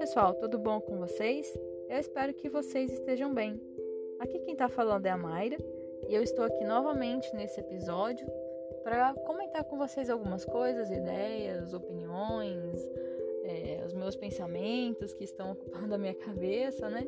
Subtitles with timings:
[0.00, 1.46] pessoal, tudo bom com vocês?
[1.86, 3.60] Eu espero que vocês estejam bem.
[4.18, 5.58] Aqui quem está falando é a Mayra
[6.08, 8.26] e eu estou aqui novamente nesse episódio
[8.82, 12.80] para comentar com vocês algumas coisas, ideias, opiniões,
[13.44, 17.06] é, os meus pensamentos que estão ocupando a minha cabeça, né?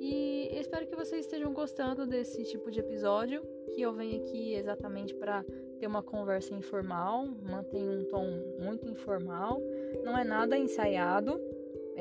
[0.00, 3.40] E espero que vocês estejam gostando desse tipo de episódio,
[3.72, 5.44] que eu venho aqui exatamente para
[5.78, 8.26] ter uma conversa informal, mantém um tom
[8.58, 9.62] muito informal,
[10.02, 11.40] não é nada ensaiado.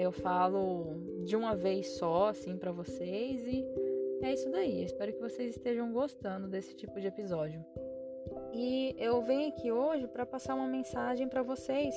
[0.02, 3.64] Eu falo de uma vez só assim para vocês e
[4.24, 4.84] é isso daí.
[4.84, 7.64] Espero que vocês estejam gostando desse tipo de episódio.
[8.52, 11.94] E eu venho aqui hoje para passar uma mensagem para vocês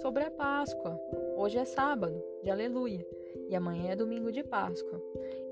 [0.00, 0.98] sobre a Páscoa.
[1.36, 3.06] Hoje é sábado, de aleluia,
[3.50, 4.98] e amanhã é domingo de Páscoa.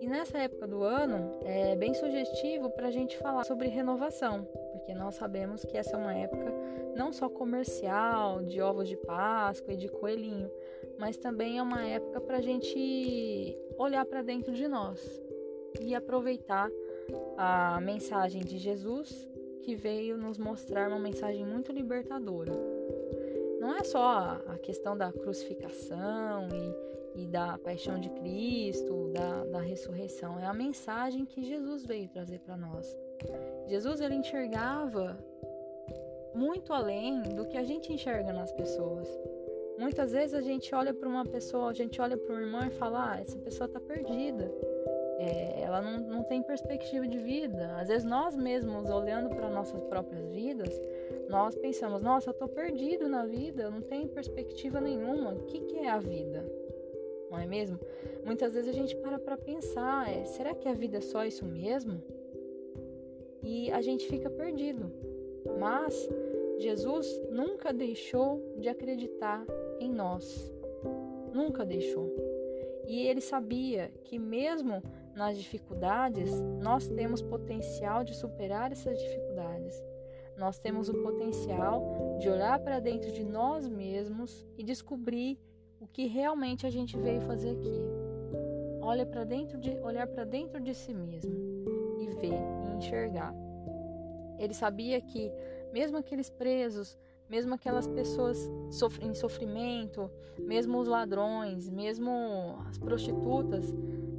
[0.01, 4.95] E nessa época do ano é bem sugestivo para a gente falar sobre renovação, porque
[4.95, 6.51] nós sabemos que essa é uma época
[6.97, 10.51] não só comercial, de ovos de Páscoa e de coelhinho,
[11.01, 15.01] mas também é uma época para a gente olhar para dentro de nós
[15.81, 16.71] e aproveitar
[17.37, 19.29] a mensagem de Jesus
[19.63, 22.53] que veio nos mostrar uma mensagem muito libertadora.
[23.59, 29.61] Não é só a questão da crucificação e e da paixão de Cristo, da, da
[29.61, 30.39] ressurreição.
[30.39, 32.97] É a mensagem que Jesus veio trazer para nós.
[33.67, 35.19] Jesus ele enxergava
[36.35, 39.09] muito além do que a gente enxerga nas pessoas.
[39.81, 42.71] Muitas vezes a gente olha para uma pessoa, a gente olha para um irmão e
[42.71, 44.53] fala: ah, essa pessoa está perdida.
[45.19, 47.75] É, ela não, não tem perspectiva de vida.
[47.79, 50.79] Às vezes nós mesmos, olhando para nossas próprias vidas,
[51.31, 55.33] nós pensamos: nossa, eu estou perdido na vida, eu não tenho perspectiva nenhuma.
[55.33, 56.45] O que, que é a vida?
[57.31, 57.79] não é mesmo?
[58.25, 61.45] Muitas vezes a gente para para pensar, é, será que a vida é só isso
[61.45, 62.03] mesmo?
[63.43, 64.93] E a gente fica perdido.
[65.59, 66.09] Mas
[66.61, 69.45] Jesus nunca deixou de acreditar
[69.81, 70.53] em nós.
[71.33, 72.15] Nunca deixou.
[72.87, 74.83] E ele sabia que mesmo
[75.15, 79.75] nas dificuldades, nós temos potencial de superar essas dificuldades.
[80.37, 85.39] Nós temos o potencial de olhar para dentro de nós mesmos e descobrir
[85.81, 87.81] o que realmente a gente veio fazer aqui.
[88.83, 91.33] Olha para dentro de, olhar para dentro de si mesmo
[91.99, 93.35] e ver e enxergar.
[94.39, 95.31] Ele sabia que
[95.73, 96.99] mesmo aqueles presos,
[97.29, 98.51] mesmo aquelas pessoas
[99.01, 103.73] em sofrimento, mesmo os ladrões, mesmo as prostitutas,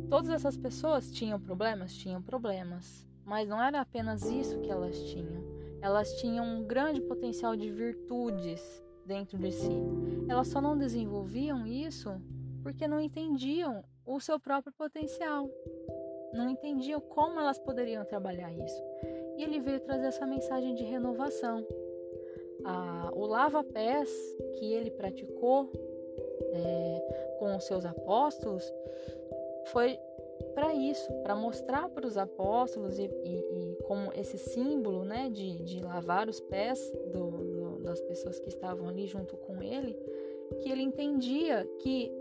[0.09, 5.43] todas essas pessoas tinham problemas, tinham problemas, mas não era apenas isso que elas tinham.
[5.81, 9.81] Elas tinham um grande potencial de virtudes dentro de si.
[10.29, 12.09] Elas só não desenvolviam isso
[12.61, 15.49] porque não entendiam o seu próprio potencial,
[16.33, 18.83] não entendiam como elas poderiam trabalhar isso.
[19.43, 21.65] Ele veio trazer essa mensagem de renovação.
[22.63, 24.09] Ah, o lava-pés
[24.57, 25.71] que ele praticou
[26.53, 28.71] é, com os seus apóstolos
[29.67, 29.97] foi
[30.53, 35.57] para isso, para mostrar para os apóstolos e, e, e, como esse símbolo né, de,
[35.63, 36.79] de lavar os pés
[37.11, 39.97] do, das pessoas que estavam ali junto com ele,
[40.61, 42.11] que ele entendia que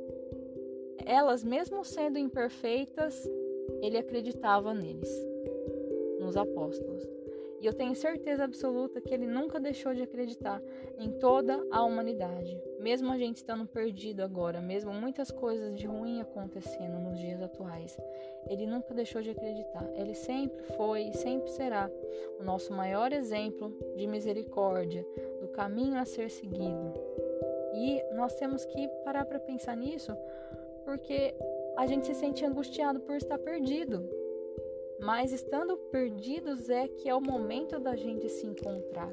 [1.04, 3.28] elas, mesmo sendo imperfeitas,
[3.82, 5.10] ele acreditava neles,
[6.20, 7.08] nos apóstolos.
[7.60, 10.62] E eu tenho certeza absoluta que ele nunca deixou de acreditar
[10.98, 16.22] em toda a humanidade, mesmo a gente estando perdido agora, mesmo muitas coisas de ruim
[16.22, 17.98] acontecendo nos dias atuais.
[18.48, 19.86] Ele nunca deixou de acreditar.
[19.94, 21.90] Ele sempre foi e sempre será
[22.38, 25.06] o nosso maior exemplo de misericórdia,
[25.42, 26.94] do caminho a ser seguido.
[27.74, 30.16] E nós temos que parar para pensar nisso,
[30.82, 31.34] porque
[31.76, 34.08] a gente se sente angustiado por estar perdido,
[35.02, 39.12] mas estando perdidos é que é o momento da gente se encontrar.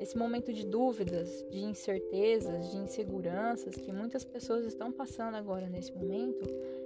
[0.00, 5.92] Esse momento de dúvidas, de incertezas, de inseguranças que muitas pessoas estão passando agora nesse
[5.92, 6.44] momento,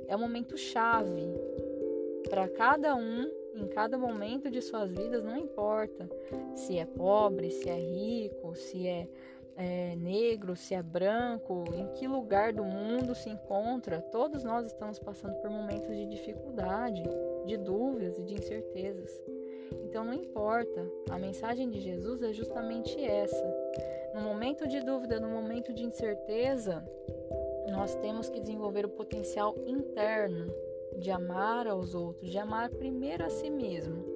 [0.08, 1.22] é um momento chave
[2.30, 6.09] para cada um em cada momento de suas vidas, não importa
[6.54, 9.06] se é pobre, se é rico, se é
[9.56, 14.98] é negro, se é branco, em que lugar do mundo se encontra, todos nós estamos
[14.98, 17.03] passando por momentos de dificuldade,
[17.44, 19.22] de dúvidas e de incertezas.
[19.84, 23.44] Então não importa, a mensagem de Jesus é justamente essa.
[24.15, 26.84] No momento de dúvida, no momento de incerteza,
[27.71, 30.53] nós temos que desenvolver o potencial interno
[30.98, 34.11] de amar aos outros, de amar primeiro a si mesmo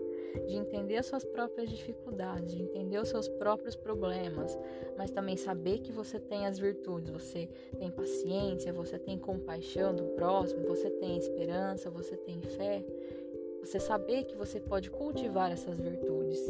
[0.46, 4.58] de entender as suas próprias dificuldades, de entender os seus próprios problemas,
[4.96, 7.48] mas também saber que você tem as virtudes, você
[7.78, 12.84] tem paciência, você tem compaixão do próximo, você tem esperança, você tem fé.
[13.60, 16.40] Você saber que você pode cultivar essas virtudes.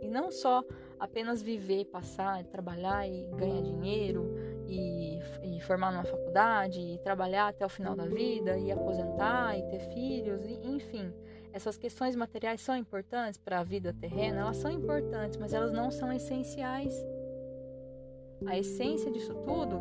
[0.00, 0.62] E não só
[0.98, 4.30] apenas viver, passar, trabalhar e ganhar dinheiro
[4.68, 9.62] e, e, formar numa faculdade, e trabalhar até o final da vida, e aposentar, e
[9.70, 11.12] ter filhos, e, enfim.
[11.54, 14.40] Essas questões materiais são importantes para a vida terrena?
[14.40, 16.92] Elas são importantes, mas elas não são essenciais.
[18.44, 19.78] A essência disso tudo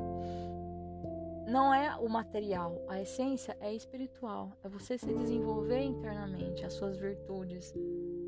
[1.47, 4.55] não é o material, a essência é espiritual.
[4.63, 7.73] É você se desenvolver internamente, as suas virtudes,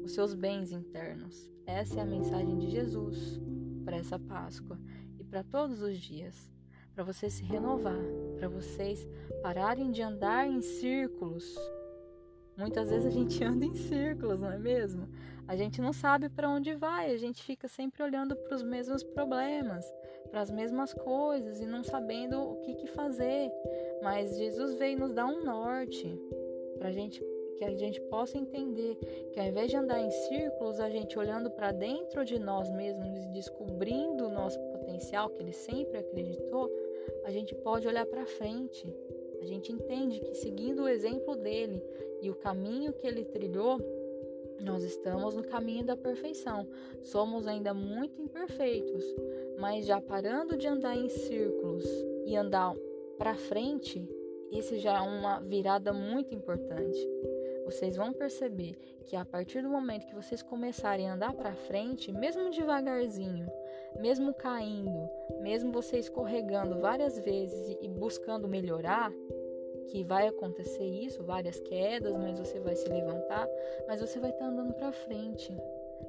[0.03, 1.47] os seus bens internos.
[1.67, 3.39] Essa é a mensagem de Jesus
[3.85, 4.79] para essa Páscoa
[5.19, 6.51] e para todos os dias.
[6.95, 8.03] Para você se renovar,
[8.39, 9.07] para vocês
[9.43, 11.55] pararem de andar em círculos.
[12.57, 15.09] Muitas vezes a gente anda em círculos, não é mesmo?
[15.47, 19.03] A gente não sabe para onde vai, a gente fica sempre olhando para os mesmos
[19.03, 19.85] problemas,
[20.31, 23.51] para as mesmas coisas e não sabendo o que, que fazer.
[24.01, 26.19] Mas Jesus veio nos dar um norte
[26.77, 27.21] para gente
[27.57, 28.95] que a gente possa entender
[29.31, 33.23] que ao invés de andar em círculos, a gente olhando para dentro de nós mesmos
[33.23, 36.69] e descobrindo o nosso potencial que ele sempre acreditou,
[37.23, 38.93] a gente pode olhar para frente.
[39.45, 41.79] A gente entende que seguindo o exemplo dele
[42.19, 43.79] e o caminho que ele trilhou,
[44.59, 46.67] nós estamos no caminho da perfeição.
[47.03, 49.03] Somos ainda muito imperfeitos,
[49.59, 51.85] mas já parando de andar em círculos
[52.25, 52.73] e andar
[53.19, 54.09] para frente,
[54.51, 56.97] isso já é uma virada muito importante.
[57.65, 62.11] Vocês vão perceber que a partir do momento que vocês começarem a andar para frente,
[62.11, 63.47] mesmo devagarzinho,
[63.99, 65.09] mesmo caindo,
[65.41, 69.11] mesmo você escorregando várias vezes e buscando melhorar,
[69.87, 73.47] que vai acontecer isso, várias quedas, mas você vai se levantar,
[73.87, 75.55] mas você vai estar tá andando para frente.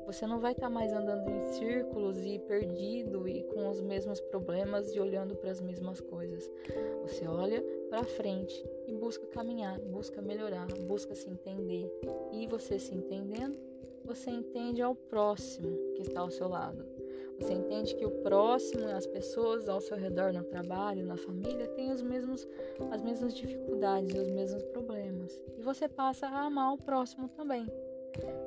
[0.07, 4.21] Você não vai estar tá mais andando em círculos e perdido e com os mesmos
[4.21, 6.51] problemas e olhando para as mesmas coisas.
[7.03, 11.91] Você olha para frente e busca caminhar, busca melhorar, busca se entender.
[12.33, 13.57] E você se entendendo,
[14.05, 16.85] você entende ao próximo que está ao seu lado.
[17.39, 21.93] Você entende que o próximo, as pessoas ao seu redor no trabalho, na família, têm
[21.93, 22.49] os mesmos,
[22.91, 25.39] as mesmas dificuldades e os mesmos problemas.
[25.57, 27.67] E você passa a amar o próximo também.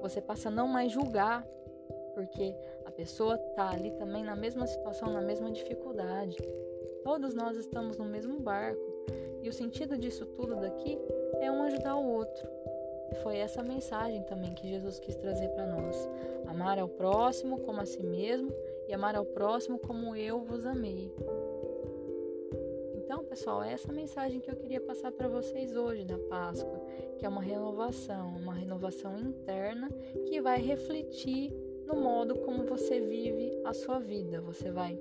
[0.02, 1.46] Você passa a não mais julgar,
[2.16, 2.56] porque
[2.86, 6.38] a pessoa está ali também na mesma situação, na mesma dificuldade.
[7.04, 8.82] Todos nós estamos no mesmo barco.
[9.42, 11.00] E o sentido disso tudo daqui
[11.40, 12.48] é um ajudar o outro.
[13.24, 16.10] Foi essa mensagem também que Jesus quis trazer para nós:
[16.48, 18.52] amar ao próximo como a si mesmo
[18.90, 21.14] e amar ao próximo como eu vos amei.
[22.96, 26.82] Então, pessoal, é essa mensagem que eu queria passar para vocês hoje da Páscoa,
[27.18, 29.90] que é uma renovação, uma renovação interna
[30.28, 31.54] que vai refletir
[31.86, 34.42] no modo como você vive a sua vida.
[34.42, 35.00] Você vai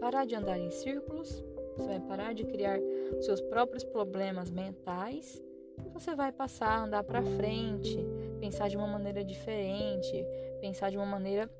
[0.00, 1.44] parar de andar em círculos,
[1.76, 2.80] você vai parar de criar
[3.20, 5.42] seus próprios problemas mentais
[5.84, 7.98] e você vai passar a andar para frente,
[8.40, 10.24] pensar de uma maneira diferente,
[10.60, 11.50] pensar de uma maneira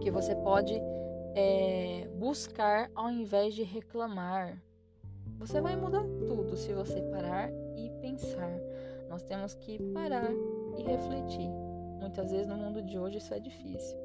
[0.00, 0.80] que você pode
[1.34, 4.60] é, buscar ao invés de reclamar.
[5.38, 8.58] Você vai mudar tudo se você parar e pensar.
[9.08, 10.30] Nós temos que parar
[10.76, 11.48] e refletir.
[12.00, 13.98] Muitas vezes no mundo de hoje isso é difícil,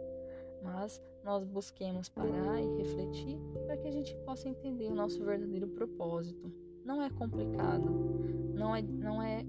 [0.62, 5.68] mas nós busquemos parar e refletir para que a gente possa entender o nosso verdadeiro
[5.68, 6.52] propósito.
[6.84, 7.90] Não é complicado,
[8.54, 9.46] não é, não é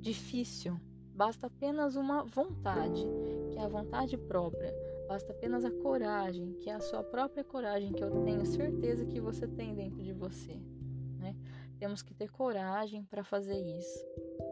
[0.00, 0.80] difícil,
[1.14, 3.06] basta apenas uma vontade,
[3.50, 4.72] que é a vontade própria
[5.06, 9.20] Basta apenas a coragem, que é a sua própria coragem, que eu tenho certeza que
[9.20, 10.58] você tem dentro de você.
[11.18, 11.36] Né?
[11.78, 14.06] Temos que ter coragem para fazer isso,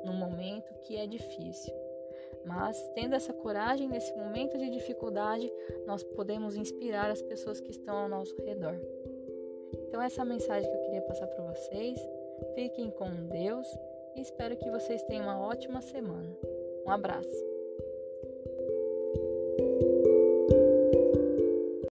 [0.04, 1.74] num momento que é difícil.
[2.44, 5.50] Mas, tendo essa coragem nesse momento de dificuldade,
[5.86, 8.78] nós podemos inspirar as pessoas que estão ao nosso redor.
[9.86, 11.98] Então, essa é a mensagem que eu queria passar para vocês.
[12.54, 13.66] Fiquem com Deus
[14.16, 16.36] e espero que vocês tenham uma ótima semana.
[16.84, 17.52] Um abraço.